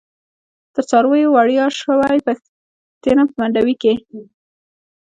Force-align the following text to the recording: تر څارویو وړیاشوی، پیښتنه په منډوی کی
تر 0.73 0.83
څارویو 0.89 1.33
وړیاشوی، 1.35 2.17
پیښتنه 2.27 3.21
په 3.29 3.33
منډوی 3.39 3.75
کی 3.81 3.93